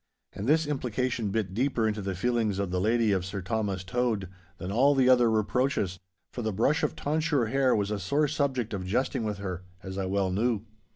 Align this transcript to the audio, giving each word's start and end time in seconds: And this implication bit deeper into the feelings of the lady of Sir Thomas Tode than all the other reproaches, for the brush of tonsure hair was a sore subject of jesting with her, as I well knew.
And 0.33 0.47
this 0.47 0.65
implication 0.65 1.29
bit 1.29 1.53
deeper 1.53 1.87
into 1.87 2.01
the 2.01 2.15
feelings 2.15 2.57
of 2.57 2.71
the 2.71 2.81
lady 2.81 3.11
of 3.11 3.23
Sir 3.23 3.39
Thomas 3.43 3.83
Tode 3.83 4.27
than 4.57 4.71
all 4.71 4.95
the 4.95 5.07
other 5.07 5.29
reproaches, 5.29 5.99
for 6.31 6.41
the 6.41 6.51
brush 6.51 6.81
of 6.81 6.95
tonsure 6.95 7.45
hair 7.49 7.75
was 7.75 7.91
a 7.91 7.99
sore 7.99 8.27
subject 8.27 8.73
of 8.73 8.83
jesting 8.83 9.23
with 9.23 9.37
her, 9.37 9.63
as 9.83 9.99
I 9.99 10.07
well 10.07 10.31
knew. 10.31 10.65